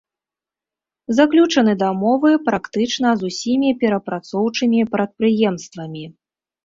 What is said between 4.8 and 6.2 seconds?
прадпрыемствамі.